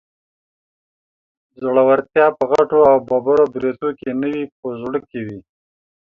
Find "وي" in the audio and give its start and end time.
4.31-4.43, 5.27-5.39